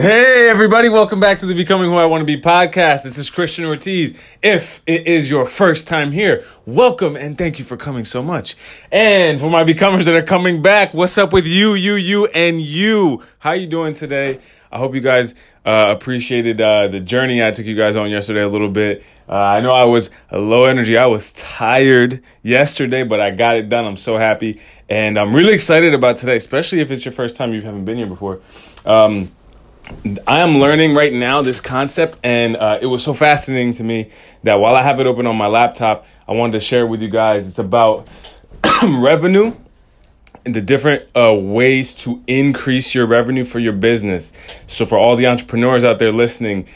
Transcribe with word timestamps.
Hey, 0.00 0.48
everybody, 0.48 0.88
welcome 0.88 1.18
back 1.18 1.40
to 1.40 1.46
the 1.46 1.56
Becoming 1.56 1.90
Who 1.90 1.96
I 1.96 2.06
Want 2.06 2.20
to 2.20 2.24
Be 2.24 2.40
podcast. 2.40 3.02
This 3.02 3.18
is 3.18 3.28
Christian 3.30 3.64
Ortiz. 3.64 4.16
If 4.40 4.80
it 4.86 5.08
is 5.08 5.28
your 5.28 5.44
first 5.44 5.88
time 5.88 6.12
here, 6.12 6.44
welcome 6.64 7.16
and 7.16 7.36
thank 7.36 7.58
you 7.58 7.64
for 7.64 7.76
coming 7.76 8.04
so 8.04 8.22
much. 8.22 8.54
And 8.92 9.40
for 9.40 9.50
my 9.50 9.64
becomers 9.64 10.04
that 10.04 10.14
are 10.14 10.22
coming 10.22 10.62
back, 10.62 10.94
what's 10.94 11.18
up 11.18 11.32
with 11.32 11.48
you, 11.48 11.74
you, 11.74 11.96
you, 11.96 12.26
and 12.26 12.60
you? 12.60 13.24
How 13.40 13.50
are 13.50 13.56
you 13.56 13.66
doing 13.66 13.92
today? 13.92 14.38
I 14.70 14.78
hope 14.78 14.94
you 14.94 15.00
guys 15.00 15.34
uh, 15.66 15.86
appreciated 15.88 16.60
uh, 16.60 16.86
the 16.86 17.00
journey 17.00 17.44
I 17.44 17.50
took 17.50 17.66
you 17.66 17.74
guys 17.74 17.96
on 17.96 18.08
yesterday 18.08 18.42
a 18.42 18.48
little 18.48 18.70
bit. 18.70 19.02
Uh, 19.28 19.32
I 19.32 19.60
know 19.60 19.72
I 19.72 19.86
was 19.86 20.10
low 20.30 20.66
energy. 20.66 20.96
I 20.96 21.06
was 21.06 21.32
tired 21.32 22.22
yesterday, 22.44 23.02
but 23.02 23.20
I 23.20 23.32
got 23.32 23.56
it 23.56 23.68
done. 23.68 23.84
I'm 23.84 23.96
so 23.96 24.16
happy. 24.16 24.60
And 24.88 25.18
I'm 25.18 25.34
really 25.34 25.54
excited 25.54 25.92
about 25.92 26.18
today, 26.18 26.36
especially 26.36 26.78
if 26.78 26.92
it's 26.92 27.04
your 27.04 27.10
first 27.10 27.34
time 27.34 27.52
you 27.52 27.62
haven't 27.62 27.84
been 27.84 27.96
here 27.96 28.06
before. 28.06 28.40
Um, 28.86 29.32
I 30.26 30.40
am 30.40 30.58
learning 30.58 30.94
right 30.94 31.12
now 31.12 31.42
this 31.42 31.60
concept, 31.60 32.18
and 32.22 32.56
uh, 32.56 32.78
it 32.80 32.86
was 32.86 33.02
so 33.02 33.14
fascinating 33.14 33.72
to 33.74 33.84
me 33.84 34.10
that 34.42 34.56
while 34.56 34.74
I 34.74 34.82
have 34.82 35.00
it 35.00 35.06
open 35.06 35.26
on 35.26 35.36
my 35.36 35.46
laptop, 35.46 36.06
I 36.26 36.32
wanted 36.32 36.52
to 36.52 36.60
share 36.60 36.86
with 36.86 37.00
you 37.00 37.08
guys. 37.08 37.48
It's 37.48 37.58
about 37.58 38.06
revenue 38.82 39.54
and 40.44 40.54
the 40.54 40.60
different 40.60 41.04
uh, 41.16 41.34
ways 41.34 41.94
to 41.96 42.22
increase 42.26 42.94
your 42.94 43.06
revenue 43.06 43.44
for 43.44 43.58
your 43.58 43.72
business. 43.72 44.32
So, 44.66 44.84
for 44.84 44.98
all 44.98 45.16
the 45.16 45.26
entrepreneurs 45.26 45.84
out 45.84 45.98
there 45.98 46.12
listening, 46.12 46.66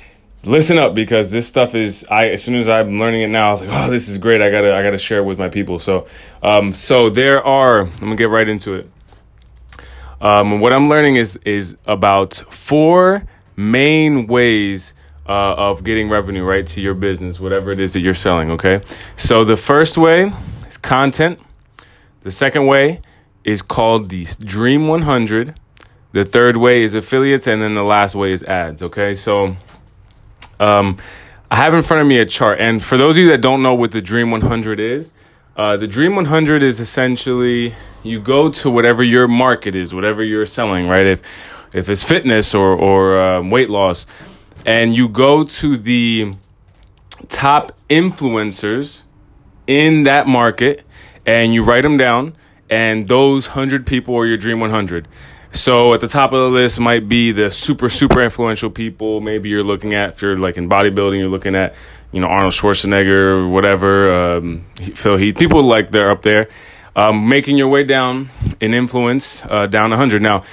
listen 0.45 0.79
up 0.79 0.95
because 0.95 1.31
this 1.31 1.47
stuff 1.47 1.75
is. 1.75 2.07
I 2.11 2.29
as 2.29 2.43
soon 2.43 2.55
as 2.55 2.69
I'm 2.69 2.99
learning 2.99 3.23
it 3.23 3.29
now, 3.29 3.49
I 3.49 3.51
was 3.53 3.63
like, 3.63 3.71
oh, 3.73 3.91
this 3.91 4.09
is 4.09 4.19
great. 4.19 4.41
I 4.41 4.51
gotta 4.51 4.75
I 4.75 4.83
gotta 4.83 4.99
share 4.99 5.19
it 5.19 5.25
with 5.25 5.39
my 5.39 5.49
people. 5.49 5.79
So, 5.79 6.07
um, 6.43 6.73
so 6.73 7.11
there 7.11 7.45
are. 7.45 7.81
I'm 7.81 7.99
gonna 7.99 8.17
get 8.17 8.31
right 8.31 8.49
into 8.49 8.75
it. 8.75 8.91
Um, 10.23 10.61
what 10.61 10.73
I'm 10.73 10.89
learning 10.89 11.17
is 11.17 11.35
is 11.45 11.77
about 11.85 12.35
four 12.35 13.25
main 13.57 14.29
ways 14.29 14.95
uh, 15.29 15.55
of 15.55 15.83
getting 15.83 16.09
revenue 16.09 16.45
right 16.45 16.65
to 16.69 16.81
your 16.81 16.95
business, 16.95 17.41
whatever 17.41 17.73
it 17.73 17.81
is 17.81 17.93
that 17.95 18.01
you're 18.01 18.15
selling. 18.15 18.53
Okay, 18.53 18.81
so 19.17 19.45
the 19.45 19.57
first 19.57 19.99
way 19.99 20.33
is 20.69 20.79
content. 20.79 21.41
The 22.21 22.31
second 22.31 22.67
way 22.67 23.01
is 23.43 23.63
called 23.63 24.11
the 24.11 24.27
Dream 24.39 24.87
100. 24.87 25.57
The 26.13 26.25
third 26.25 26.57
way 26.57 26.85
is 26.85 26.95
affiliates, 26.95 27.49
and 27.49 27.61
then 27.61 27.75
the 27.75 27.83
last 27.83 28.15
way 28.15 28.31
is 28.31 28.45
ads. 28.45 28.81
Okay, 28.81 29.17
so 29.17 29.57
um, 30.61 30.99
I 31.51 31.57
have 31.57 31.75
in 31.75 31.83
front 31.83 32.01
of 32.01 32.07
me 32.07 32.21
a 32.21 32.27
chart, 32.27 32.61
and 32.61 32.81
for 32.81 32.97
those 32.97 33.17
of 33.17 33.25
you 33.25 33.29
that 33.31 33.41
don't 33.41 33.61
know 33.61 33.75
what 33.75 33.91
the 33.91 34.01
Dream 34.01 34.31
100 34.31 34.79
is, 34.79 35.15
uh, 35.57 35.77
the 35.77 35.87
Dream 35.87 36.17
100 36.17 36.63
is 36.63 36.81
essentially 36.81 37.75
you 38.03 38.21
go 38.21 38.49
to 38.51 38.71
whatever 38.71 39.03
your 39.03 39.29
market 39.29 39.75
is, 39.75 39.95
whatever 39.95 40.23
you're 40.23 40.47
selling, 40.47 40.89
right? 40.89 41.07
If 41.07 41.23
if 41.75 41.89
it's 41.89 42.03
fitness 42.03 42.55
or 42.55 42.75
or 42.75 43.21
um, 43.21 43.51
weight 43.51 43.69
loss, 43.71 44.07
and 44.65 44.97
you 44.97 45.09
go 45.09 45.45
to 45.45 45.77
the 45.77 46.35
top 47.29 47.73
influencers 47.89 49.03
in 49.67 50.05
that 50.05 50.27
market, 50.27 50.85
and 51.27 51.53
you 51.53 51.63
write 51.63 51.83
them 51.83 51.97
down, 51.97 52.35
and 52.71 53.09
those 53.09 53.49
hundred 53.49 53.87
people 53.87 54.17
are 54.17 54.27
your 54.27 54.39
Dream 54.39 54.59
100. 54.59 55.07
So 55.53 55.93
at 55.93 56.01
the 56.01 56.09
top 56.09 56.33
of 56.33 56.41
the 56.41 56.49
list 56.49 56.81
might 56.81 57.09
be 57.09 57.31
the 57.31 57.51
super 57.51 57.89
super 57.91 58.23
influential 58.23 58.71
people. 58.71 59.21
Maybe 59.21 59.51
you're 59.51 59.63
looking 59.63 59.93
at 59.95 60.11
if 60.11 60.23
you're 60.23 60.37
like 60.37 60.57
in 60.57 60.69
bodybuilding, 60.69 61.19
you're 61.19 61.29
looking 61.29 61.55
at 61.55 61.75
you 62.11 62.21
know 62.21 62.27
Arnold 62.27 62.55
Schwarzenegger 62.55 63.37
or 63.37 63.49
whatever, 63.49 64.37
um, 64.37 64.65
Phil 64.95 65.17
Heath. 65.17 65.37
People 65.37 65.63
like 65.63 65.91
they're 65.91 66.11
up 66.11 66.23
there, 66.23 66.49
um, 66.97 67.29
making 67.29 67.59
your 67.59 67.69
way 67.69 67.85
down 67.85 68.31
in 68.61 68.73
influence 68.73 69.45
uh, 69.45 69.67
down 69.67 69.91
100. 69.91 70.23
Now, 70.23 70.45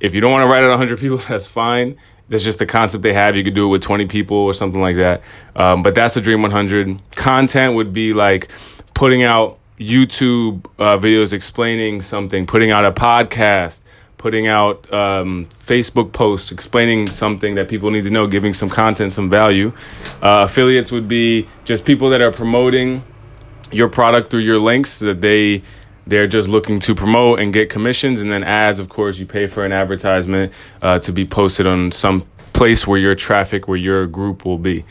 if 0.00 0.12
you 0.12 0.20
don't 0.20 0.32
want 0.32 0.42
to 0.42 0.48
write 0.48 0.64
out 0.64 0.70
100 0.70 0.98
people, 1.00 1.18
that's 1.18 1.46
fine. 1.46 1.96
That's 2.28 2.44
just 2.44 2.58
the 2.58 2.66
concept 2.66 3.02
they 3.02 3.14
have. 3.14 3.36
You 3.36 3.44
could 3.44 3.54
do 3.54 3.66
it 3.66 3.68
with 3.68 3.82
20 3.82 4.06
people 4.06 4.36
or 4.36 4.52
something 4.52 4.80
like 4.80 4.96
that. 4.96 5.22
Um, 5.56 5.82
but 5.82 5.94
that's 5.94 6.14
the 6.14 6.20
Dream 6.20 6.42
100. 6.42 7.12
Content 7.12 7.74
would 7.74 7.92
be 7.92 8.12
like 8.12 8.48
putting 8.92 9.22
out 9.22 9.58
YouTube 9.78 10.66
uh, 10.78 10.98
videos 10.98 11.32
explaining 11.32 12.02
something, 12.02 12.46
putting 12.46 12.70
out 12.70 12.84
a 12.84 12.92
podcast, 12.92 13.80
putting 14.18 14.48
out 14.48 14.92
um, 14.92 15.48
Facebook 15.64 16.12
posts 16.12 16.52
explaining 16.52 17.08
something 17.08 17.54
that 17.54 17.68
people 17.68 17.90
need 17.90 18.02
to 18.02 18.10
know, 18.10 18.26
giving 18.26 18.52
some 18.52 18.68
content, 18.68 19.12
some 19.12 19.30
value. 19.30 19.72
Uh, 20.20 20.44
affiliates 20.44 20.92
would 20.92 21.08
be 21.08 21.48
just 21.64 21.84
people 21.84 22.10
that 22.10 22.20
are 22.20 22.32
promoting 22.32 23.02
your 23.70 23.88
product 23.88 24.30
through 24.30 24.40
your 24.40 24.58
links 24.58 24.98
that 24.98 25.20
they 25.20 25.62
they're 26.06 26.26
just 26.26 26.48
looking 26.48 26.80
to 26.80 26.94
promote 26.94 27.38
and 27.38 27.52
get 27.52 27.68
commissions. 27.68 28.20
And 28.20 28.30
then 28.32 28.42
ads 28.42 28.78
of 28.78 28.88
course 28.88 29.18
you 29.18 29.26
pay 29.26 29.46
for 29.46 29.64
an 29.64 29.72
advertisement 29.72 30.52
uh, 30.82 30.98
to 31.00 31.12
be 31.12 31.24
posted 31.24 31.66
on 31.66 31.92
some 31.92 32.26
place 32.52 32.86
where 32.86 32.98
your 32.98 33.14
traffic 33.14 33.68
where 33.68 33.76
your 33.78 34.06
group 34.06 34.44
will 34.44 34.58
be. 34.58 34.84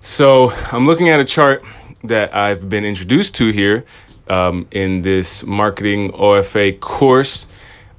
So 0.00 0.50
i'm 0.72 0.86
looking 0.86 1.08
at 1.10 1.20
a 1.20 1.24
chart 1.24 1.62
that 2.04 2.34
i've 2.34 2.68
been 2.68 2.84
introduced 2.84 3.34
to 3.34 3.50
here 3.50 3.84
um, 4.28 4.66
in 4.70 5.02
this 5.02 5.44
marketing 5.44 6.12
ofa 6.12 6.78
course 6.80 7.46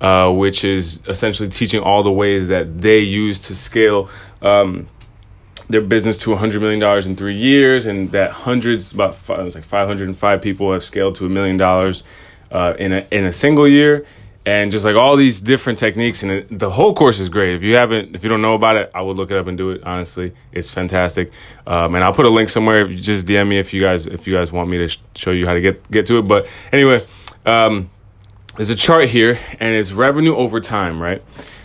uh, 0.02 0.32
which 0.32 0.64
is 0.64 1.00
essentially 1.08 1.48
teaching 1.48 1.80
all 1.80 2.02
the 2.02 2.12
ways 2.12 2.48
that 2.48 2.82
they 2.82 2.98
use 2.98 3.40
to 3.40 3.56
scale 3.56 4.10
um, 4.42 4.88
their 5.70 5.82
business 5.82 6.18
to 6.18 6.32
$100 6.32 6.60
million 6.60 7.08
in 7.08 7.16
three 7.16 7.36
years, 7.36 7.86
and 7.86 8.12
that 8.12 8.32
hundreds, 8.32 8.92
about 8.92 9.14
five, 9.16 9.46
it 9.46 9.56
like 9.56 9.64
505 9.64 10.42
people 10.42 10.74
have 10.74 10.84
scaled 10.84 11.16
to 11.16 11.28
a 11.28 11.30
million 11.30 11.56
dollars 11.56 12.04
uh, 12.52 12.74
in 12.80 12.94
a 12.94 13.08
in 13.12 13.26
a 13.26 13.32
single 13.32 13.68
year, 13.68 14.06
and 14.44 14.72
just 14.72 14.84
like 14.84 14.96
all 14.96 15.16
these 15.16 15.40
different 15.40 15.78
techniques, 15.78 16.24
and 16.24 16.50
the 16.50 16.72
whole 16.72 16.96
course 16.96 17.20
is 17.20 17.30
great. 17.30 17.56
If 17.56 17.62
you 17.62 17.76
haven't, 17.76 18.16
if 18.16 18.24
you 18.24 18.30
don't 18.30 18.42
know 18.42 18.56
about 18.56 18.78
it, 18.78 18.90
I 18.96 19.02
would 19.02 19.18
look 19.18 19.30
it 19.30 19.38
up 19.38 19.46
and 19.46 19.56
do 19.56 19.70
it. 19.70 19.84
Honestly, 19.84 20.34
it's 20.52 20.72
fantastic, 20.72 21.32
um, 21.68 21.94
and 21.94 22.04
I'll 22.04 22.14
put 22.14 22.26
a 22.26 22.30
link 22.30 22.50
somewhere. 22.50 22.84
If 22.84 22.92
you 22.92 22.98
just 22.98 23.28
DM 23.28 23.48
me 23.48 23.60
if 23.60 23.72
you 23.72 23.82
guys 23.82 24.08
if 24.08 24.26
you 24.26 24.34
guys 24.34 24.52
want 24.52 24.68
me 24.68 24.80
to 24.80 24.88
sh- 24.88 24.98
show 25.16 25.32
you 25.32 25.46
how 25.46 25.54
to 25.54 25.62
get 25.62 25.90
get 25.92 26.08
to 26.08 26.18
it. 26.18 26.24
But 26.24 26.48
anyway. 26.72 27.00
Um, 27.46 27.90
there's 28.56 28.70
a 28.70 28.76
chart 28.76 29.10
here 29.10 29.40
and 29.60 29.76
it's 29.76 29.92
revenue 29.92 30.36
over 30.36 30.60
time, 30.60 31.02
right? 31.02 31.24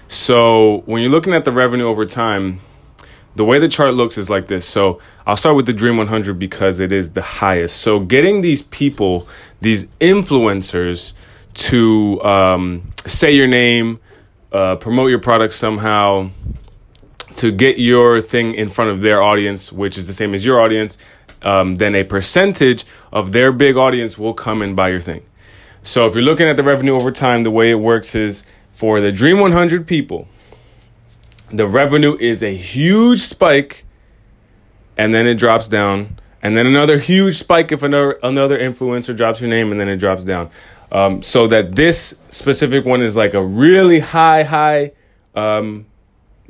So 0.08 0.82
when 0.86 1.02
you're 1.02 1.10
looking 1.10 1.32
at 1.32 1.44
the 1.44 1.52
revenue 1.52 1.86
over 1.86 2.04
time, 2.04 2.60
the 3.34 3.44
way 3.44 3.58
the 3.58 3.68
chart 3.68 3.94
looks 3.94 4.16
is 4.16 4.30
like 4.30 4.46
this. 4.46 4.66
So 4.66 5.00
I'll 5.26 5.36
start 5.36 5.56
with 5.56 5.66
the 5.66 5.72
Dream 5.72 5.96
100 5.96 6.38
because 6.38 6.80
it 6.80 6.92
is 6.92 7.12
the 7.12 7.22
highest. 7.22 7.76
So 7.78 7.98
getting 8.00 8.40
these 8.40 8.62
people, 8.62 9.28
these 9.60 9.86
influencers, 10.00 11.12
to 11.56 12.22
um, 12.22 12.92
say 13.06 13.32
your 13.32 13.46
name, 13.46 13.98
uh, 14.52 14.76
promote 14.76 15.10
your 15.10 15.18
product 15.18 15.54
somehow, 15.54 16.30
to 17.36 17.50
get 17.50 17.78
your 17.78 18.20
thing 18.20 18.54
in 18.54 18.68
front 18.68 18.90
of 18.90 19.00
their 19.00 19.22
audience, 19.22 19.72
which 19.72 19.96
is 19.96 20.06
the 20.06 20.12
same 20.12 20.34
as 20.34 20.44
your 20.44 20.60
audience, 20.60 20.98
um, 21.42 21.76
then 21.76 21.94
a 21.94 22.04
percentage 22.04 22.84
of 23.12 23.32
their 23.32 23.52
big 23.52 23.76
audience 23.76 24.18
will 24.18 24.34
come 24.34 24.62
and 24.62 24.76
buy 24.76 24.88
your 24.90 25.00
thing. 25.00 25.22
So 25.86 26.04
if 26.08 26.14
you're 26.14 26.24
looking 26.24 26.48
at 26.48 26.56
the 26.56 26.64
revenue 26.64 26.96
over 26.96 27.12
time, 27.12 27.44
the 27.44 27.50
way 27.50 27.70
it 27.70 27.76
works 27.76 28.16
is 28.16 28.42
for 28.72 29.00
the 29.00 29.12
Dream 29.12 29.38
100 29.38 29.86
people, 29.86 30.26
the 31.48 31.64
revenue 31.68 32.16
is 32.18 32.42
a 32.42 32.52
huge 32.52 33.20
spike 33.20 33.84
and 34.96 35.14
then 35.14 35.28
it 35.28 35.38
drops 35.38 35.68
down. 35.68 36.18
And 36.42 36.56
then 36.56 36.66
another 36.66 36.98
huge 36.98 37.36
spike 37.36 37.70
if 37.70 37.84
another 37.84 38.18
another 38.24 38.58
influencer 38.58 39.16
drops 39.16 39.40
your 39.40 39.48
name 39.48 39.70
and 39.70 39.80
then 39.80 39.88
it 39.88 39.98
drops 39.98 40.24
down. 40.24 40.50
Um, 40.90 41.22
so 41.22 41.46
that 41.46 41.76
this 41.76 42.18
specific 42.30 42.84
one 42.84 43.00
is 43.00 43.16
like 43.16 43.34
a 43.34 43.42
really 43.42 44.00
high 44.00 44.42
high 44.42 44.90
um, 45.36 45.86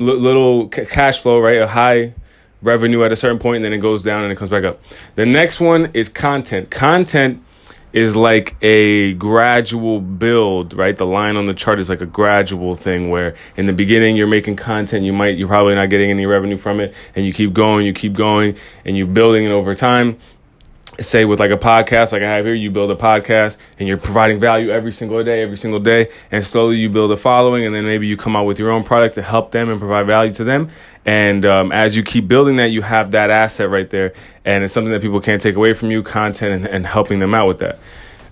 l- 0.01 0.07
little 0.17 0.73
c- 0.73 0.87
cash 0.87 1.19
flow 1.19 1.41
right? 1.41 1.61
A 1.61 1.67
high 1.67 2.15
revenue 2.63 3.05
at 3.05 3.13
a 3.13 3.17
certain 3.17 3.39
point 3.39 3.57
and 3.57 3.67
then 3.67 3.75
it 3.75 3.79
goes 3.79 4.03
down 4.03 4.23
and 4.23 4.33
it 4.33 4.37
comes 4.37 4.49
back 4.49 4.65
up. 4.65 4.81
The 5.15 5.27
next 5.27 5.61
one 5.61 5.91
is 5.93 6.09
content. 6.09 6.71
Content 6.71 7.43
is 7.97 8.15
like 8.15 8.55
a 8.61 9.15
gradual 9.15 10.03
build, 10.03 10.75
right? 10.75 10.99
The 10.99 11.07
line 11.07 11.37
on 11.37 11.47
the 11.47 11.55
chart 11.55 11.81
is 11.81 11.89
like 11.89 12.03
a 12.03 12.07
gradual 12.07 12.75
thing 12.75 13.09
where 13.09 13.35
in 13.57 13.65
the 13.65 13.73
beginning 13.73 14.17
you're 14.17 14.27
making 14.27 14.57
content, 14.57 15.03
you 15.07 15.15
might 15.15 15.39
you're 15.39 15.49
probably 15.49 15.75
not 15.75 15.89
getting 15.89 16.11
any 16.11 16.27
revenue 16.27 16.59
from 16.59 16.79
it, 16.79 16.93
and 17.15 17.25
you 17.25 17.33
keep 17.33 17.55
going, 17.55 17.87
you 17.87 17.95
keep 17.95 18.13
going, 18.13 18.55
and 18.85 18.99
you're 18.99 19.07
building 19.07 19.47
it 19.47 19.51
over 19.51 19.75
time. 19.75 20.19
Say 20.99 21.27
with 21.27 21.41
like 21.41 21.51
a 21.51 21.59
podcast, 21.59 22.13
like 22.13 22.23
I 22.23 22.31
have 22.31 22.47
here, 22.47 22.55
you 22.55 22.71
build 22.71 22.91
a 22.91 22.95
podcast 22.95 23.59
and 23.79 23.87
you're 23.87 23.99
providing 23.99 24.41
value 24.41 24.71
every 24.71 24.93
single 24.93 25.23
day, 25.23 25.43
every 25.43 25.59
single 25.59 25.81
day, 25.81 26.11
and 26.31 26.45
slowly 26.45 26.77
you 26.77 26.89
build 26.89 27.13
a 27.13 27.19
following, 27.19 27.67
and 27.67 27.75
then 27.75 27.85
maybe 27.85 28.07
you 28.07 28.17
come 28.17 28.35
out 28.35 28.47
with 28.47 28.59
your 28.59 28.71
own 28.71 28.83
product 28.83 29.15
to 29.17 29.23
help 29.23 29.51
them 29.51 29.69
and 29.69 29.79
provide 29.79 30.07
value 30.07 30.33
to 30.33 30.45
them, 30.45 30.71
and 31.07 31.47
um, 31.47 31.71
as 31.71 31.97
you 31.97 32.03
keep 32.03 32.27
building 32.27 32.57
that, 32.57 32.67
you 32.67 32.83
have 32.83 33.13
that 33.13 33.31
asset 33.31 33.71
right 33.71 33.89
there. 33.89 34.13
And 34.45 34.65
it's 34.65 34.73
something 34.73 34.91
that 34.91 35.01
people 35.01 35.21
can't 35.21 35.41
take 35.41 35.55
away 35.55 35.73
from 35.73 35.93
you 35.93 36.03
content 36.03 36.65
and, 36.65 36.75
and 36.75 36.87
helping 36.87 37.21
them 37.21 37.33
out 37.33 37.47
with 37.47 37.61
that. 37.61 37.79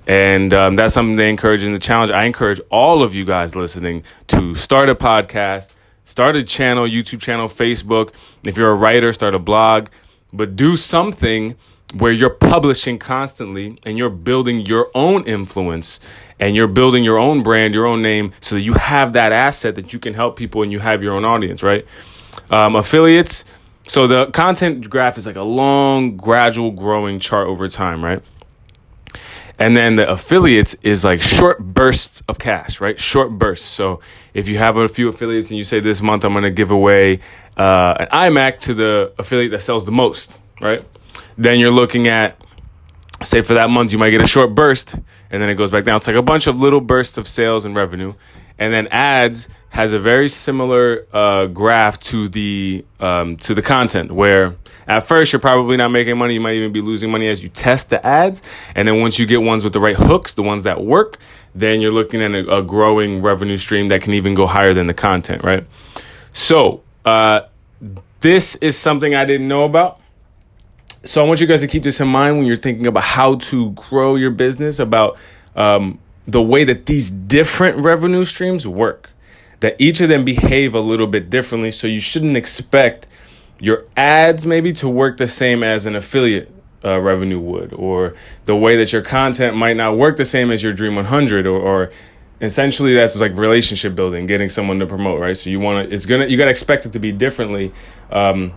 And 0.08 0.52
um, 0.52 0.76
that's 0.76 0.92
something 0.92 1.16
they 1.16 1.30
encourage 1.30 1.62
in 1.62 1.72
the 1.72 1.78
challenge. 1.78 2.10
I 2.10 2.24
encourage 2.24 2.60
all 2.70 3.02
of 3.02 3.14
you 3.14 3.24
guys 3.24 3.54
listening 3.54 4.02
to 4.26 4.56
start 4.56 4.90
a 4.90 4.94
podcast, 4.94 5.74
start 6.04 6.34
a 6.34 6.42
channel, 6.42 6.84
YouTube 6.84 7.20
channel, 7.20 7.48
Facebook. 7.48 8.12
If 8.42 8.56
you're 8.56 8.70
a 8.70 8.74
writer, 8.74 9.12
start 9.12 9.34
a 9.34 9.38
blog, 9.38 9.88
but 10.32 10.56
do 10.56 10.76
something 10.76 11.54
where 11.94 12.12
you're 12.12 12.30
publishing 12.30 12.98
constantly 12.98 13.78
and 13.84 13.96
you're 13.96 14.10
building 14.10 14.60
your 14.60 14.90
own 14.94 15.24
influence 15.24 16.00
and 16.40 16.56
you're 16.56 16.68
building 16.68 17.04
your 17.04 17.18
own 17.18 17.42
brand, 17.42 17.72
your 17.72 17.86
own 17.86 18.02
name, 18.02 18.32
so 18.40 18.56
that 18.56 18.62
you 18.62 18.74
have 18.74 19.12
that 19.12 19.32
asset 19.32 19.76
that 19.76 19.92
you 19.92 19.98
can 19.98 20.14
help 20.14 20.36
people 20.36 20.62
and 20.62 20.72
you 20.72 20.80
have 20.80 21.02
your 21.02 21.14
own 21.14 21.24
audience, 21.24 21.62
right? 21.62 21.86
Um, 22.50 22.74
affiliates. 22.76 23.44
So 23.86 24.06
the 24.06 24.26
content 24.26 24.88
graph 24.90 25.16
is 25.18 25.26
like 25.26 25.36
a 25.36 25.42
long, 25.42 26.16
gradual 26.16 26.72
growing 26.72 27.20
chart 27.20 27.46
over 27.46 27.68
time, 27.68 28.04
right? 28.04 28.22
And 29.58 29.76
then 29.76 29.94
the 29.94 30.10
affiliates 30.10 30.74
is 30.82 31.04
like 31.04 31.22
short 31.22 31.60
bursts 31.60 32.22
of 32.28 32.38
cash, 32.38 32.80
right? 32.80 32.98
Short 32.98 33.30
bursts. 33.38 33.66
So 33.66 34.00
if 34.32 34.48
you 34.48 34.58
have 34.58 34.76
a 34.76 34.88
few 34.88 35.08
affiliates 35.08 35.50
and 35.50 35.58
you 35.58 35.64
say 35.64 35.78
this 35.78 36.02
month 36.02 36.24
I'm 36.24 36.32
going 36.32 36.42
to 36.42 36.50
give 36.50 36.72
away 36.72 37.20
uh, 37.56 37.94
an 38.00 38.06
iMac 38.08 38.60
to 38.60 38.74
the 38.74 39.12
affiliate 39.18 39.52
that 39.52 39.60
sells 39.60 39.84
the 39.84 39.92
most, 39.92 40.40
right? 40.60 40.84
Then 41.36 41.58
you're 41.58 41.70
looking 41.70 42.08
at, 42.08 42.36
say 43.22 43.42
for 43.42 43.54
that 43.54 43.70
month, 43.70 43.92
you 43.92 43.98
might 43.98 44.10
get 44.10 44.20
a 44.20 44.26
short 44.26 44.54
burst 44.54 44.96
and 45.30 45.42
then 45.42 45.48
it 45.48 45.54
goes 45.54 45.70
back 45.70 45.84
down. 45.84 45.96
It's 45.96 46.06
like 46.06 46.16
a 46.16 46.22
bunch 46.22 46.46
of 46.46 46.60
little 46.60 46.80
bursts 46.80 47.18
of 47.18 47.26
sales 47.26 47.64
and 47.64 47.74
revenue. 47.74 48.14
And 48.58 48.72
then 48.72 48.86
ads 48.88 49.48
has 49.70 49.92
a 49.92 49.98
very 49.98 50.28
similar 50.28 51.06
uh, 51.12 51.46
graph 51.46 51.98
to 51.98 52.28
the 52.28 52.84
um, 53.00 53.36
to 53.38 53.52
the 53.52 53.62
content 53.62 54.12
where 54.12 54.54
at 54.86 55.00
first 55.00 55.32
you're 55.32 55.40
probably 55.40 55.76
not 55.76 55.88
making 55.88 56.16
money. 56.16 56.34
You 56.34 56.40
might 56.40 56.54
even 56.54 56.70
be 56.70 56.80
losing 56.80 57.10
money 57.10 57.28
as 57.28 57.42
you 57.42 57.48
test 57.48 57.90
the 57.90 58.04
ads. 58.06 58.42
And 58.76 58.86
then 58.86 59.00
once 59.00 59.18
you 59.18 59.26
get 59.26 59.42
ones 59.42 59.64
with 59.64 59.72
the 59.72 59.80
right 59.80 59.96
hooks, 59.96 60.34
the 60.34 60.44
ones 60.44 60.62
that 60.62 60.84
work, 60.84 61.18
then 61.52 61.80
you're 61.80 61.90
looking 61.90 62.22
at 62.22 62.30
a, 62.30 62.58
a 62.58 62.62
growing 62.62 63.22
revenue 63.22 63.56
stream 63.56 63.88
that 63.88 64.02
can 64.02 64.12
even 64.12 64.34
go 64.34 64.46
higher 64.46 64.72
than 64.72 64.86
the 64.86 64.94
content, 64.94 65.42
right? 65.42 65.66
So 66.32 66.83
uh, 67.04 67.42
this 68.20 68.56
is 68.56 68.76
something 68.76 69.14
I 69.14 69.24
didn't 69.24 69.48
know 69.48 69.64
about. 69.64 70.00
So 71.04 71.22
I 71.22 71.28
want 71.28 71.40
you 71.40 71.46
guys 71.46 71.60
to 71.60 71.66
keep 71.66 71.82
this 71.82 72.00
in 72.00 72.08
mind 72.08 72.38
when 72.38 72.46
you're 72.46 72.56
thinking 72.56 72.86
about 72.86 73.02
how 73.02 73.34
to 73.36 73.72
grow 73.72 74.16
your 74.16 74.30
business, 74.30 74.78
about 74.78 75.18
um, 75.54 75.98
the 76.26 76.40
way 76.40 76.64
that 76.64 76.86
these 76.86 77.10
different 77.10 77.76
revenue 77.78 78.24
streams 78.24 78.66
work, 78.66 79.10
that 79.60 79.76
each 79.78 80.00
of 80.00 80.08
them 80.08 80.24
behave 80.24 80.74
a 80.74 80.80
little 80.80 81.06
bit 81.06 81.28
differently. 81.28 81.70
So 81.70 81.86
you 81.86 82.00
shouldn't 82.00 82.36
expect 82.36 83.06
your 83.60 83.84
ads 83.96 84.46
maybe 84.46 84.72
to 84.74 84.88
work 84.88 85.18
the 85.18 85.28
same 85.28 85.62
as 85.62 85.84
an 85.84 85.94
affiliate 85.94 86.50
uh, 86.84 86.98
revenue 87.00 87.38
would, 87.38 87.72
or 87.72 88.14
the 88.44 88.56
way 88.56 88.76
that 88.76 88.92
your 88.92 89.02
content 89.02 89.56
might 89.56 89.76
not 89.76 89.96
work 89.96 90.16
the 90.16 90.24
same 90.24 90.50
as 90.50 90.62
your 90.62 90.72
Dream 90.72 90.96
100, 90.96 91.46
or, 91.46 91.58
or 91.58 91.90
essentially 92.44 92.94
that's 92.94 93.20
like 93.20 93.36
relationship 93.36 93.94
building, 93.94 94.26
getting 94.26 94.48
someone 94.48 94.78
to 94.78 94.86
promote, 94.86 95.20
right? 95.20 95.36
So 95.36 95.50
you 95.50 95.60
want 95.60 95.88
to, 95.88 95.94
it's 95.94 96.06
gonna, 96.06 96.26
you 96.26 96.36
gotta 96.36 96.50
expect 96.50 96.86
it 96.86 96.92
to 96.92 96.98
be 96.98 97.12
differently. 97.12 97.72
Um, 98.10 98.52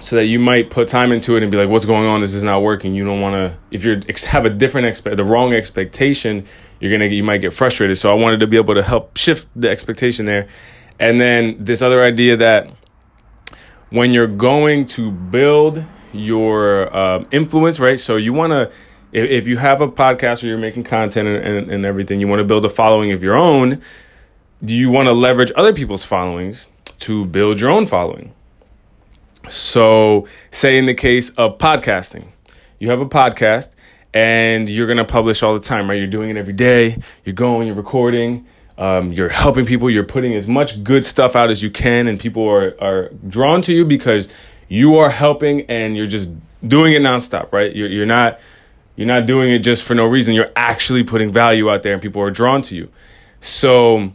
so 0.00 0.16
that 0.16 0.24
you 0.24 0.38
might 0.38 0.70
put 0.70 0.88
time 0.88 1.12
into 1.12 1.36
it 1.36 1.42
and 1.42 1.52
be 1.52 1.58
like, 1.58 1.68
what's 1.68 1.84
going 1.84 2.06
on? 2.06 2.20
This 2.20 2.32
is 2.32 2.42
not 2.42 2.62
working. 2.62 2.94
You 2.94 3.04
don't 3.04 3.20
want 3.20 3.34
to, 3.34 3.58
if 3.70 3.84
you 3.84 4.00
have 4.28 4.46
a 4.46 4.50
different 4.50 4.86
expect, 4.86 5.18
the 5.18 5.24
wrong 5.24 5.52
expectation, 5.52 6.46
you're 6.80 6.98
to, 6.98 7.06
you 7.06 7.22
might 7.22 7.42
get 7.42 7.52
frustrated. 7.52 7.98
So 7.98 8.10
I 8.10 8.14
wanted 8.14 8.40
to 8.40 8.46
be 8.46 8.56
able 8.56 8.74
to 8.74 8.82
help 8.82 9.18
shift 9.18 9.46
the 9.54 9.68
expectation 9.68 10.24
there. 10.24 10.48
And 10.98 11.20
then 11.20 11.62
this 11.62 11.82
other 11.82 12.02
idea 12.02 12.38
that 12.38 12.70
when 13.90 14.12
you're 14.12 14.26
going 14.26 14.86
to 14.86 15.10
build 15.10 15.84
your 16.12 16.94
uh, 16.96 17.24
influence, 17.30 17.78
right? 17.78 18.00
So 18.00 18.16
you 18.16 18.32
want 18.32 18.52
to, 18.52 18.72
if, 19.12 19.30
if, 19.30 19.48
you 19.48 19.56
have 19.58 19.80
a 19.80 19.88
podcast 19.88 20.42
or 20.42 20.46
you're 20.46 20.58
making 20.58 20.84
content 20.84 21.28
and, 21.28 21.44
and, 21.44 21.70
and 21.70 21.86
everything, 21.86 22.20
you 22.20 22.28
want 22.28 22.40
to 22.40 22.44
build 22.44 22.64
a 22.64 22.68
following 22.68 23.12
of 23.12 23.22
your 23.22 23.34
own. 23.34 23.80
Do 24.64 24.74
you 24.74 24.90
want 24.90 25.06
to 25.06 25.12
leverage 25.12 25.52
other 25.56 25.72
people's 25.72 26.04
followings 26.04 26.68
to 27.00 27.24
build 27.26 27.60
your 27.60 27.70
own 27.70 27.86
following? 27.86 28.34
So, 29.48 30.28
say 30.50 30.76
in 30.76 30.84
the 30.84 30.94
case 30.94 31.30
of 31.30 31.58
podcasting, 31.58 32.28
you 32.78 32.90
have 32.90 33.00
a 33.00 33.06
podcast 33.06 33.72
and 34.12 34.68
you're 34.68 34.86
going 34.86 34.98
to 34.98 35.04
publish 35.04 35.42
all 35.42 35.54
the 35.54 35.60
time, 35.60 35.88
right? 35.88 35.96
You're 35.96 36.06
doing 36.06 36.30
it 36.30 36.36
every 36.36 36.52
day. 36.52 37.00
You're 37.24 37.34
going, 37.34 37.66
you're 37.66 37.76
recording, 37.76 38.46
um, 38.76 39.12
you're 39.12 39.28
helping 39.28 39.66
people, 39.66 39.88
you're 39.90 40.04
putting 40.04 40.34
as 40.34 40.46
much 40.46 40.82
good 40.84 41.04
stuff 41.04 41.36
out 41.36 41.50
as 41.50 41.62
you 41.62 41.70
can, 41.70 42.06
and 42.06 42.18
people 42.18 42.48
are, 42.48 42.76
are 42.80 43.08
drawn 43.28 43.62
to 43.62 43.72
you 43.72 43.84
because 43.84 44.28
you 44.68 44.96
are 44.96 45.10
helping 45.10 45.62
and 45.62 45.96
you're 45.96 46.06
just 46.06 46.30
doing 46.66 46.94
it 46.94 47.02
nonstop, 47.02 47.52
right? 47.52 47.74
You're, 47.74 47.88
you're 47.88 48.06
not 48.06 48.40
you're 49.00 49.06
not 49.06 49.24
doing 49.24 49.50
it 49.50 49.60
just 49.60 49.82
for 49.82 49.94
no 49.94 50.04
reason. 50.04 50.34
You're 50.34 50.52
actually 50.54 51.04
putting 51.04 51.32
value 51.32 51.70
out 51.70 51.82
there, 51.82 51.94
and 51.94 52.02
people 52.02 52.20
are 52.20 52.30
drawn 52.30 52.60
to 52.60 52.76
you. 52.76 52.90
So 53.40 54.12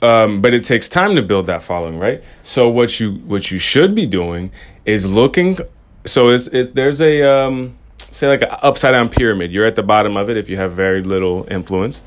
um, 0.00 0.40
but 0.40 0.54
it 0.54 0.64
takes 0.64 0.88
time 0.88 1.14
to 1.16 1.20
build 1.20 1.44
that 1.44 1.62
following, 1.62 1.98
right? 1.98 2.24
So 2.42 2.70
what 2.70 2.98
you 2.98 3.16
what 3.16 3.50
you 3.50 3.58
should 3.58 3.94
be 3.94 4.06
doing 4.06 4.50
is 4.86 5.04
looking. 5.04 5.58
So 6.06 6.30
it, 6.30 6.74
there's 6.74 7.02
a 7.02 7.22
um, 7.30 7.76
say 7.98 8.28
like 8.28 8.40
an 8.40 8.48
upside 8.62 8.92
down 8.92 9.10
pyramid. 9.10 9.52
You're 9.52 9.66
at 9.66 9.76
the 9.76 9.82
bottom 9.82 10.16
of 10.16 10.30
it 10.30 10.38
if 10.38 10.48
you 10.48 10.56
have 10.56 10.72
very 10.72 11.02
little 11.02 11.46
influence, 11.50 12.02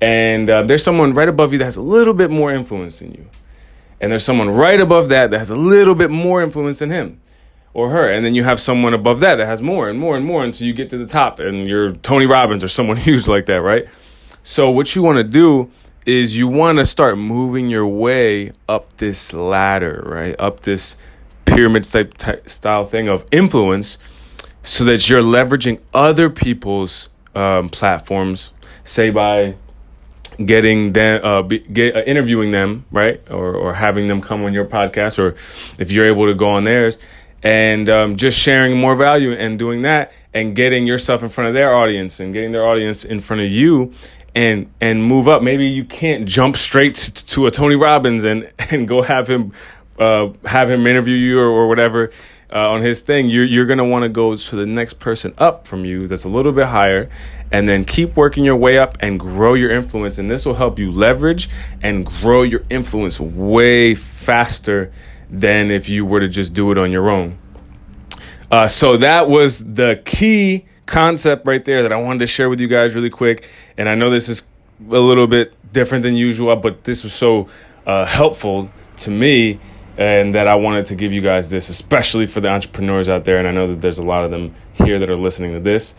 and 0.00 0.48
uh, 0.48 0.62
there's 0.62 0.84
someone 0.84 1.12
right 1.12 1.28
above 1.28 1.52
you 1.52 1.58
that 1.58 1.64
has 1.64 1.76
a 1.76 1.82
little 1.82 2.14
bit 2.14 2.30
more 2.30 2.52
influence 2.52 3.00
than 3.00 3.14
you, 3.14 3.28
and 4.00 4.12
there's 4.12 4.24
someone 4.24 4.48
right 4.48 4.78
above 4.78 5.08
that 5.08 5.32
that 5.32 5.38
has 5.38 5.50
a 5.50 5.56
little 5.56 5.96
bit 5.96 6.12
more 6.12 6.40
influence 6.40 6.78
than 6.78 6.90
him 6.90 7.20
or 7.74 7.90
her, 7.90 8.08
and 8.08 8.24
then 8.24 8.34
you 8.34 8.44
have 8.44 8.60
someone 8.60 8.94
above 8.94 9.20
that 9.20 9.34
that 9.34 9.46
has 9.46 9.60
more 9.60 9.90
and 9.90 9.98
more 9.98 10.16
and 10.16 10.24
more, 10.24 10.44
until 10.44 10.66
you 10.66 10.72
get 10.72 10.88
to 10.90 10.96
the 10.96 11.06
top, 11.06 11.40
and 11.40 11.66
you're 11.66 11.90
Tony 11.90 12.24
Robbins 12.24 12.62
or 12.62 12.68
someone 12.68 12.96
huge 13.08 13.28
like 13.28 13.46
that, 13.46 13.60
right? 13.60 13.86
So 14.44 14.70
what 14.70 14.94
you 14.94 15.02
want 15.02 15.18
to 15.18 15.24
do 15.24 15.70
is 16.06 16.36
you 16.36 16.46
want 16.46 16.78
to 16.78 16.86
start 16.86 17.18
moving 17.18 17.68
your 17.68 17.86
way 17.86 18.52
up 18.68 18.96
this 18.98 19.32
ladder, 19.32 20.02
right? 20.06 20.36
Up 20.38 20.60
this 20.60 20.96
pyramid 21.46 21.84
type, 21.84 22.48
style 22.48 22.84
thing 22.84 23.08
of 23.08 23.24
influence 23.32 23.98
so 24.62 24.84
that 24.84 25.08
you're 25.08 25.22
leveraging 25.22 25.80
other 25.92 26.30
people's 26.30 27.08
um, 27.34 27.68
platforms, 27.68 28.52
say 28.84 29.10
by 29.10 29.56
getting 30.44 30.92
them, 30.92 31.24
uh, 31.24 31.42
be, 31.42 31.60
get, 31.60 31.96
uh, 31.96 32.00
interviewing 32.00 32.50
them, 32.50 32.84
right? 32.90 33.20
Or, 33.30 33.54
or 33.54 33.74
having 33.74 34.08
them 34.08 34.20
come 34.20 34.44
on 34.44 34.52
your 34.52 34.64
podcast, 34.64 35.18
or 35.18 35.34
if 35.80 35.90
you're 35.90 36.06
able 36.06 36.26
to 36.26 36.34
go 36.34 36.50
on 36.50 36.64
theirs 36.64 36.98
and 37.44 37.90
um, 37.90 38.16
just 38.16 38.40
sharing 38.40 38.76
more 38.76 38.96
value 38.96 39.32
and 39.32 39.58
doing 39.58 39.82
that 39.82 40.12
and 40.32 40.56
getting 40.56 40.86
yourself 40.86 41.22
in 41.22 41.28
front 41.28 41.46
of 41.46 41.54
their 41.54 41.74
audience 41.74 42.18
and 42.18 42.32
getting 42.32 42.52
their 42.52 42.66
audience 42.66 43.04
in 43.04 43.20
front 43.20 43.42
of 43.42 43.50
you 43.50 43.92
and 44.34 44.72
and 44.80 45.04
move 45.04 45.28
up. 45.28 45.42
Maybe 45.42 45.66
you 45.66 45.84
can't 45.84 46.26
jump 46.26 46.56
straight 46.56 46.94
to 46.94 47.46
a 47.46 47.50
Tony 47.50 47.76
Robbins 47.76 48.24
and 48.24 48.50
and 48.58 48.88
go 48.88 49.02
have 49.02 49.28
him 49.28 49.52
uh, 49.98 50.30
have 50.46 50.70
him 50.70 50.86
interview 50.86 51.14
you 51.14 51.38
or, 51.38 51.46
or 51.46 51.68
whatever 51.68 52.10
uh, 52.50 52.70
on 52.70 52.80
his 52.80 53.00
thing. 53.00 53.28
You're 53.28 53.44
you're 53.44 53.66
gonna 53.66 53.84
want 53.84 54.04
to 54.04 54.08
go 54.08 54.34
to 54.34 54.56
the 54.56 54.66
next 54.66 54.94
person 54.94 55.34
up 55.36 55.68
from 55.68 55.84
you 55.84 56.08
that's 56.08 56.24
a 56.24 56.30
little 56.30 56.52
bit 56.52 56.66
higher, 56.66 57.10
and 57.52 57.68
then 57.68 57.84
keep 57.84 58.16
working 58.16 58.44
your 58.44 58.56
way 58.56 58.78
up 58.78 58.96
and 59.00 59.20
grow 59.20 59.52
your 59.52 59.70
influence. 59.70 60.16
And 60.16 60.30
this 60.30 60.46
will 60.46 60.54
help 60.54 60.78
you 60.78 60.90
leverage 60.90 61.50
and 61.82 62.06
grow 62.06 62.42
your 62.42 62.62
influence 62.70 63.20
way 63.20 63.94
faster 63.94 64.90
than 65.30 65.70
if 65.70 65.88
you 65.88 66.04
were 66.04 66.20
to 66.20 66.28
just 66.28 66.54
do 66.54 66.70
it 66.70 66.78
on 66.78 66.90
your 66.90 67.10
own. 67.10 67.38
Uh, 68.54 68.68
so 68.68 68.96
that 68.96 69.28
was 69.28 69.74
the 69.74 70.00
key 70.04 70.64
concept 70.86 71.44
right 71.44 71.64
there 71.64 71.82
that 71.82 71.92
I 71.92 71.96
wanted 71.96 72.20
to 72.20 72.28
share 72.28 72.48
with 72.48 72.60
you 72.60 72.68
guys 72.68 72.94
really 72.94 73.10
quick. 73.10 73.50
And 73.76 73.88
I 73.88 73.96
know 73.96 74.10
this 74.10 74.28
is 74.28 74.44
a 74.78 75.00
little 75.00 75.26
bit 75.26 75.52
different 75.72 76.04
than 76.04 76.14
usual, 76.14 76.54
but 76.54 76.84
this 76.84 77.02
was 77.02 77.12
so 77.12 77.48
uh, 77.84 78.04
helpful 78.04 78.70
to 78.98 79.10
me 79.10 79.58
and 79.98 80.36
that 80.36 80.46
I 80.46 80.54
wanted 80.54 80.86
to 80.86 80.94
give 80.94 81.12
you 81.12 81.20
guys 81.20 81.50
this, 81.50 81.68
especially 81.68 82.28
for 82.28 82.40
the 82.40 82.48
entrepreneurs 82.48 83.08
out 83.08 83.24
there. 83.24 83.40
And 83.40 83.48
I 83.48 83.50
know 83.50 83.66
that 83.66 83.80
there's 83.80 83.98
a 83.98 84.04
lot 84.04 84.24
of 84.24 84.30
them 84.30 84.54
here 84.74 85.00
that 85.00 85.10
are 85.10 85.16
listening 85.16 85.54
to 85.54 85.60
this. 85.60 85.96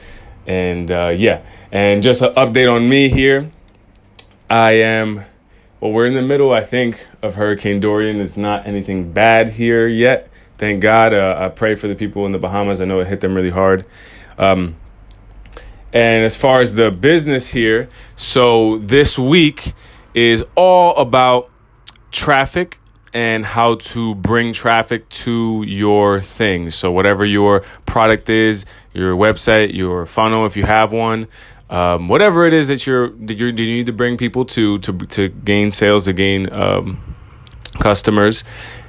And 0.47 0.89
uh, 0.89 1.09
yeah, 1.09 1.41
and 1.74 2.01
just 2.01 2.21
an 2.21 2.33
update 2.35 2.74
on 2.74 2.88
me 2.88 3.09
here. 3.09 3.51
I 4.50 4.71
am, 4.79 5.25
well, 5.81 5.91
we're 5.91 6.05
in 6.05 6.13
the 6.13 6.21
middle, 6.21 6.53
I 6.53 6.63
think, 6.63 7.05
of 7.21 7.35
Hurricane 7.35 7.81
Dorian. 7.81 8.21
It's 8.21 8.38
not 8.38 8.65
anything 8.65 9.12
bad 9.12 9.50
here 9.50 9.89
yet. 9.89 10.29
Thank 10.57 10.81
God. 10.81 11.13
Uh, 11.13 11.35
I 11.38 11.50
pray 11.50 11.75
for 11.75 11.88
the 11.88 11.95
people 11.95 12.25
in 12.25 12.31
the 12.31 12.39
Bahamas. 12.39 12.81
I 12.81 12.85
know 12.85 13.00
it 13.00 13.07
hit 13.07 13.21
them 13.21 13.35
really 13.35 13.50
hard. 13.50 13.85
Um, 14.38 14.75
and 15.91 16.25
as 16.25 16.35
far 16.35 16.62
as 16.62 16.75
the 16.75 16.91
business 16.91 17.51
here, 17.51 17.89
so 18.15 18.79
this 18.79 19.17
week 19.17 19.74
is 20.13 20.43
all 20.55 20.95
about 20.97 21.50
traffic 22.12 22.79
and 23.13 23.45
how 23.45 23.75
to 23.75 24.13
bring 24.15 24.51
traffic 24.51 25.07
to 25.07 25.63
your 25.65 26.21
things. 26.21 26.75
So, 26.75 26.91
whatever 26.91 27.25
your 27.25 27.62
product 27.85 28.29
is, 28.29 28.65
your 28.93 29.15
website, 29.15 29.74
your 29.74 30.05
funnel, 30.05 30.45
if 30.45 30.57
you 30.57 30.65
have 30.65 30.91
one, 30.91 31.27
um, 31.69 32.09
whatever 32.09 32.45
it 32.45 32.51
is 32.51 32.67
that 32.67 32.85
you're 32.85 33.09
that 33.09 33.38
you 33.38 33.51
need 33.53 33.85
to 33.85 33.93
bring 33.93 34.17
people 34.17 34.43
to 34.45 34.79
to 34.79 34.93
to 34.93 35.29
gain 35.29 35.71
sales, 35.71 36.05
to 36.05 36.13
gain 36.13 36.51
um, 36.51 37.15
customers, 37.79 38.43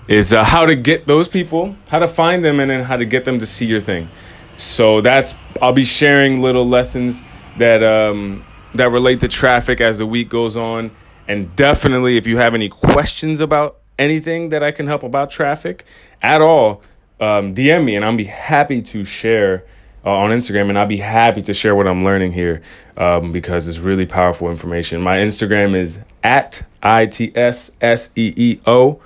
is 0.09 0.33
uh, 0.33 0.45
how 0.45 0.67
to 0.67 0.77
get 0.77 1.07
those 1.07 1.29
people, 1.29 1.77
how 1.89 1.99
to 1.99 2.09
find 2.09 2.45
them, 2.45 2.61
and 2.61 2.71
then 2.71 2.85
how 2.85 2.97
to 2.97 3.05
get 3.05 3.25
them 3.25 3.39
to 3.39 3.47
see 3.47 3.67
your 3.67 3.81
thing. 3.81 4.09
So 4.55 5.01
that's 5.01 5.35
I'll 5.61 5.73
be 5.73 5.85
sharing 5.85 6.41
little 6.41 6.67
lessons 6.67 7.23
that 7.59 7.83
um, 7.83 8.45
that 8.75 8.91
relate 8.91 9.21
to 9.21 9.29
traffic 9.29 9.81
as 9.81 9.99
the 9.99 10.07
week 10.07 10.29
goes 10.29 10.57
on. 10.57 10.91
And 11.29 11.55
definitely, 11.57 12.17
if 12.17 12.27
you 12.27 12.37
have 12.39 12.55
any 12.55 12.69
questions 12.69 13.41
about 13.41 13.79
anything 13.99 14.51
that 14.51 14.63
I 14.63 14.71
can 14.71 14.87
help 14.87 15.03
about 15.03 15.31
traffic 15.31 15.85
at 16.23 16.41
all, 16.41 16.83
um, 17.21 17.55
DM 17.55 17.85
me 17.85 17.97
and 17.97 18.05
I'll 18.05 18.17
be 18.17 18.25
happy 18.25 18.83
to 18.83 19.05
share 19.05 19.65
uh, 20.05 20.11
on 20.11 20.31
Instagram. 20.31 20.69
And 20.69 20.79
I'll 20.79 20.87
be 20.87 20.99
happy 20.99 21.43
to 21.43 21.53
share 21.53 21.75
what 21.75 21.89
I'm 21.89 22.05
learning 22.05 22.33
here 22.33 22.63
um, 22.97 23.33
because 23.33 23.67
it's 23.67 23.79
really 23.79 24.07
powerful 24.07 24.51
information. 24.51 25.03
My 25.03 25.19
Instagram 25.19 25.77
is 25.77 26.01
at 26.23 26.65
I 26.83 27.07
T 27.07 27.33
S 27.35 27.77
S 27.81 28.11
E 28.15 28.33
E 28.37 28.61
O 28.67 29.01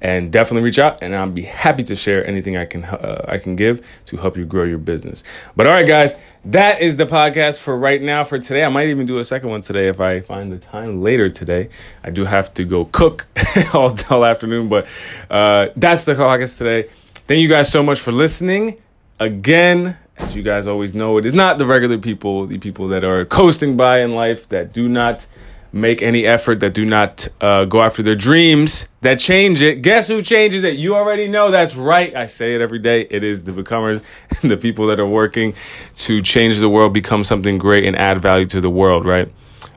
and 0.00 0.30
definitely 0.30 0.62
reach 0.62 0.78
out 0.78 1.02
and 1.02 1.14
I'll 1.14 1.30
be 1.30 1.42
happy 1.42 1.82
to 1.84 1.96
share 1.96 2.26
anything 2.26 2.56
I 2.56 2.64
can 2.64 2.84
uh, 2.84 3.24
I 3.28 3.38
can 3.38 3.56
give 3.56 3.86
to 4.06 4.16
help 4.16 4.36
you 4.36 4.44
grow 4.44 4.64
your 4.64 4.78
business. 4.78 5.24
But 5.54 5.66
all 5.66 5.72
right 5.72 5.86
guys, 5.86 6.16
that 6.44 6.80
is 6.80 6.96
the 6.96 7.06
podcast 7.06 7.60
for 7.60 7.76
right 7.76 8.00
now 8.00 8.24
for 8.24 8.38
today. 8.38 8.64
I 8.64 8.68
might 8.68 8.88
even 8.88 9.06
do 9.06 9.18
a 9.18 9.24
second 9.24 9.48
one 9.50 9.62
today 9.62 9.88
if 9.88 10.00
I 10.00 10.20
find 10.20 10.52
the 10.52 10.58
time 10.58 11.02
later 11.02 11.30
today. 11.30 11.70
I 12.04 12.10
do 12.10 12.24
have 12.24 12.52
to 12.54 12.64
go 12.64 12.84
cook 12.86 13.26
all, 13.74 13.96
all 14.10 14.24
afternoon, 14.24 14.68
but 14.68 14.86
uh, 15.30 15.68
that's 15.76 16.04
the 16.04 16.14
podcast 16.14 16.58
today. 16.58 16.88
Thank 17.14 17.40
you 17.40 17.48
guys 17.48 17.70
so 17.70 17.82
much 17.82 17.98
for 17.98 18.12
listening. 18.12 18.76
Again, 19.18 19.96
as 20.18 20.36
you 20.36 20.42
guys 20.42 20.66
always 20.66 20.94
know, 20.94 21.18
it 21.18 21.26
is 21.26 21.34
not 21.34 21.58
the 21.58 21.66
regular 21.66 21.98
people, 21.98 22.46
the 22.46 22.58
people 22.58 22.88
that 22.88 23.02
are 23.02 23.24
coasting 23.24 23.76
by 23.76 24.00
in 24.00 24.14
life 24.14 24.48
that 24.50 24.72
do 24.72 24.88
not 24.88 25.26
make 25.72 26.02
any 26.02 26.26
effort, 26.26 26.60
that 26.60 26.74
do 26.74 26.84
not 26.84 27.28
uh, 27.40 27.64
go 27.64 27.82
after 27.82 28.02
their 28.02 28.14
dreams, 28.14 28.88
that 29.00 29.18
change 29.18 29.62
it. 29.62 29.82
Guess 29.82 30.08
who 30.08 30.22
changes 30.22 30.64
it? 30.64 30.76
You 30.76 30.94
already 30.94 31.28
know 31.28 31.50
that's 31.50 31.76
right. 31.76 32.14
I 32.14 32.26
say 32.26 32.54
it 32.54 32.60
every 32.60 32.78
day. 32.78 33.06
It 33.10 33.22
is 33.22 33.44
the 33.44 33.52
becomers, 33.52 34.00
the 34.42 34.56
people 34.56 34.86
that 34.88 35.00
are 35.00 35.06
working 35.06 35.54
to 35.96 36.22
change 36.22 36.58
the 36.58 36.68
world, 36.68 36.92
become 36.92 37.24
something 37.24 37.58
great, 37.58 37.84
and 37.84 37.96
add 37.96 38.18
value 38.18 38.46
to 38.46 38.60
the 38.60 38.70
world, 38.70 39.04
right? 39.04 39.30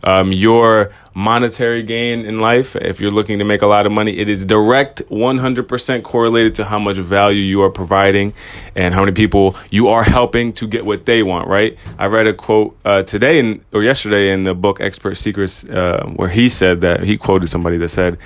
Um, 0.04 0.32
your 0.32 0.92
monetary 1.14 1.84
gain 1.84 2.26
in 2.26 2.40
life, 2.40 2.76
if 2.76 3.02
you're 3.02 3.12
looking 3.12 3.40
to 3.40 3.46
make 3.46 3.62
a 3.62 3.68
lot 3.68 3.86
of 3.86 3.92
money, 3.92 4.18
it 4.18 4.30
is 4.30 4.46
direct 4.46 5.02
100% 5.10 6.04
correlated 6.04 6.56
to 6.56 6.66
how 6.66 6.80
much 6.80 6.98
value 6.98 7.42
you 7.42 7.62
are 7.62 7.70
providing 7.70 8.34
and 8.76 8.94
how 8.94 9.02
many 9.02 9.12
people 9.12 9.56
you 9.70 9.90
are 9.90 10.04
helping 10.04 10.54
to 10.54 10.68
get 10.68 10.86
what 10.86 11.06
they 11.06 11.22
want, 11.22 11.48
right? 11.48 11.78
I 11.98 12.06
read 12.06 12.28
a 12.28 12.34
quote 12.34 12.78
uh, 12.86 13.04
today 13.04 13.40
in, 13.40 13.66
or 13.74 13.84
yesterday 13.84 14.32
in 14.32 14.44
the 14.44 14.54
book 14.54 14.80
Expert 14.80 15.16
Secrets 15.16 15.66
uh, 15.66 16.06
where 16.16 16.30
he 16.30 16.48
said 16.48 16.82
that 16.82 17.04
he 17.04 17.18
quoted 17.18 17.48
somebody 17.48 17.78
that 17.78 17.90
said, 17.90 18.18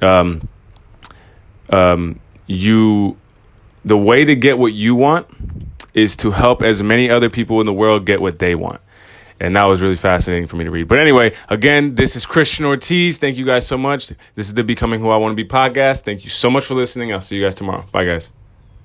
um, 0.00 0.48
um, 1.70 2.18
you, 2.46 3.18
the 3.84 3.98
way 3.98 4.24
to 4.24 4.34
get 4.34 4.58
what 4.58 4.72
you 4.72 4.94
want 4.94 5.26
is 5.92 6.16
to 6.16 6.30
help 6.30 6.62
as 6.62 6.82
many 6.82 7.10
other 7.10 7.28
people 7.28 7.60
in 7.60 7.66
the 7.66 7.72
world 7.72 8.06
get 8.06 8.20
what 8.20 8.38
they 8.38 8.54
want. 8.54 8.80
And 9.40 9.54
that 9.56 9.64
was 9.64 9.80
really 9.80 9.96
fascinating 9.96 10.48
for 10.48 10.56
me 10.56 10.64
to 10.64 10.70
read. 10.70 10.88
But 10.88 10.98
anyway, 10.98 11.34
again, 11.48 11.94
this 11.94 12.16
is 12.16 12.26
Christian 12.26 12.64
Ortiz. 12.66 13.18
Thank 13.18 13.36
you 13.36 13.44
guys 13.46 13.66
so 13.66 13.78
much. 13.78 14.08
This 14.34 14.48
is 14.48 14.54
the 14.54 14.64
Becoming 14.64 15.00
Who 15.00 15.10
I 15.10 15.16
Want 15.16 15.36
to 15.36 15.42
Be 15.42 15.48
podcast. 15.48 16.02
Thank 16.02 16.24
you 16.24 16.30
so 16.30 16.50
much 16.50 16.64
for 16.64 16.74
listening. 16.74 17.12
I'll 17.12 17.20
see 17.20 17.36
you 17.36 17.44
guys 17.44 17.54
tomorrow. 17.54 17.84
Bye, 17.92 18.04
guys. 18.04 18.32